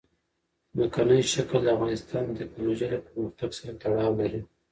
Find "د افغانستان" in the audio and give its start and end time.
1.63-2.23